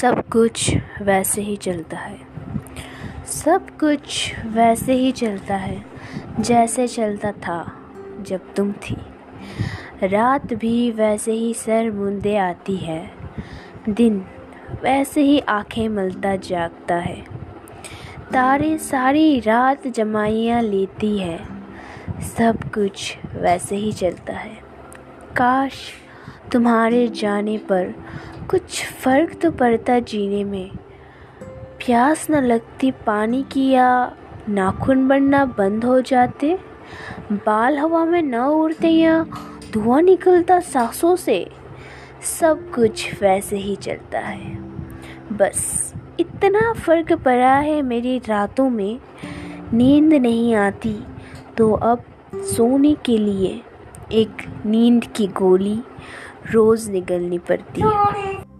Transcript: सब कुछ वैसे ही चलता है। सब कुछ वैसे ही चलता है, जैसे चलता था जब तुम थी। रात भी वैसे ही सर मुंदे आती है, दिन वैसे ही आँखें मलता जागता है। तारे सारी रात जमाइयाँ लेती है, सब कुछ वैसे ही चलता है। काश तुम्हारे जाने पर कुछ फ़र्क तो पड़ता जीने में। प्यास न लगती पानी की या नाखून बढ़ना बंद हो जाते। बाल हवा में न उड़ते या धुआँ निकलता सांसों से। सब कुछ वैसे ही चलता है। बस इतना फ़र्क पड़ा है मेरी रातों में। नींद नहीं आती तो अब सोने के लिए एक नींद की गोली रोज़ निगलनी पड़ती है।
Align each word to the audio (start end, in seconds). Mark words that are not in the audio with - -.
सब 0.00 0.28
कुछ 0.28 0.76
वैसे 1.02 1.42
ही 1.42 1.56
चलता 1.56 1.96
है। 1.96 2.18
सब 3.26 3.66
कुछ 3.78 4.34
वैसे 4.46 4.92
ही 4.92 5.12
चलता 5.12 5.56
है, 5.56 5.84
जैसे 6.40 6.88
चलता 6.88 7.32
था 7.32 7.76
जब 8.20 8.54
तुम 8.54 8.72
थी। 8.72 8.96
रात 10.02 10.52
भी 10.52 10.90
वैसे 10.90 11.32
ही 11.32 11.54
सर 11.54 11.90
मुंदे 11.90 12.36
आती 12.36 12.76
है, 12.76 13.10
दिन 13.88 14.24
वैसे 14.82 15.20
ही 15.20 15.38
आँखें 15.38 15.88
मलता 15.88 16.36
जागता 16.36 16.94
है। 16.94 17.20
तारे 18.32 18.78
सारी 18.78 19.40
रात 19.40 19.86
जमाइयाँ 19.86 20.62
लेती 20.62 21.18
है, 21.18 21.38
सब 22.36 22.70
कुछ 22.74 23.16
वैसे 23.36 23.76
ही 23.76 23.92
चलता 23.92 24.32
है। 24.32 24.58
काश 25.36 25.72
तुम्हारे 26.52 27.08
जाने 27.08 27.58
पर 27.58 27.94
कुछ 28.50 28.86
फ़र्क 28.86 29.38
तो 29.42 29.50
पड़ता 29.50 29.98
जीने 29.98 30.44
में। 30.44 30.70
प्यास 31.86 32.30
न 32.30 32.34
लगती 32.34 32.90
पानी 32.90 33.42
की 33.52 33.70
या 33.70 34.16
नाखून 34.48 35.08
बढ़ना 35.08 35.44
बंद 35.44 35.84
हो 35.84 36.00
जाते। 36.00 36.58
बाल 37.32 37.78
हवा 37.78 38.04
में 38.04 38.22
न 38.22 38.36
उड़ते 38.36 38.88
या 38.88 39.26
धुआँ 39.72 40.02
निकलता 40.02 40.60
सांसों 40.60 41.16
से। 41.16 41.50
सब 42.40 42.70
कुछ 42.74 43.22
वैसे 43.22 43.56
ही 43.56 43.76
चलता 43.76 44.18
है। 44.18 44.54
बस 45.32 45.92
इतना 46.20 46.72
फ़र्क 46.72 47.12
पड़ा 47.12 47.54
है 47.54 47.82
मेरी 47.82 48.18
रातों 48.18 48.70
में। 48.70 49.00
नींद 49.74 50.14
नहीं 50.14 50.54
आती 50.54 50.96
तो 51.56 51.72
अब 51.72 52.02
सोने 52.34 52.94
के 52.94 53.18
लिए 53.18 53.62
एक 54.12 54.42
नींद 54.66 55.04
की 55.16 55.26
गोली 55.26 55.78
रोज़ 56.52 56.90
निगलनी 56.90 57.38
पड़ती 57.38 57.80
है। 57.80 58.55